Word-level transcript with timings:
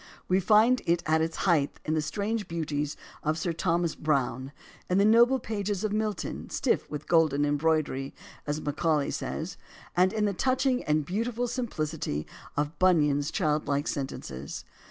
We 0.27 0.39
find 0.39 0.81
it 0.87 1.03
at 1.05 1.21
its 1.21 1.35
height 1.45 1.79
in 1.85 1.93
the 1.93 2.01
strange 2.01 2.47
beauties 2.47 2.97
of 3.21 3.37
Sir 3.37 3.53
Thomas 3.53 3.93
Browne, 3.93 4.51
in 4.89 4.97
the 4.97 5.05
noble 5.05 5.37
pages 5.37 5.83
of 5.83 5.93
Milton, 5.93 6.49
stiff 6.49 6.89
with 6.89 7.07
golden 7.07 7.45
em 7.45 7.55
broidery, 7.57 8.11
as 8.47 8.61
Macaulay 8.61 9.11
says, 9.11 9.57
and 9.95 10.11
in 10.11 10.25
the 10.25 10.33
touching 10.33 10.83
and 10.85 11.05
beautiful 11.05 11.47
simplicity 11.47 12.25
of 12.57 12.79
Bunyan's 12.79 13.29
childlike 13.29 13.87
sentences. 13.87 14.65